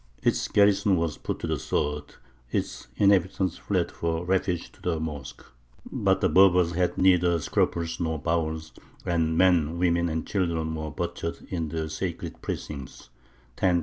Its 0.23 0.47
garrison 0.47 0.97
was 0.97 1.19
put 1.19 1.37
to 1.37 1.45
the 1.45 1.59
sword; 1.59 2.15
its 2.49 2.87
inhabitants 2.95 3.57
fled 3.57 3.91
for 3.91 4.25
refuge 4.25 4.71
to 4.71 4.81
the 4.81 4.99
mosque; 4.99 5.45
but 5.91 6.21
the 6.21 6.27
Berbers 6.27 6.71
had 6.71 6.97
neither 6.97 7.37
scruples 7.37 7.99
nor 7.99 8.17
bowels, 8.17 8.71
and 9.05 9.37
men, 9.37 9.77
women, 9.77 10.09
and 10.09 10.25
children 10.25 10.73
were 10.73 10.89
butchered 10.89 11.45
in 11.49 11.69
the 11.69 11.87
sacred 11.87 12.41
precincts 12.41 13.11
(1010). 13.59 13.79